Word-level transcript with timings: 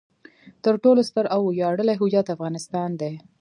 تر 0.63 0.73
ټولو 0.83 1.01
ستر 1.09 1.25
او 1.35 1.41
ویاړلی 1.49 1.95
هویت 2.01 2.27
افغانستان 2.35 2.89
دی. 3.01 3.13